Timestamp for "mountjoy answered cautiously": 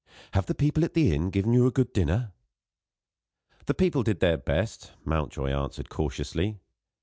5.05-6.57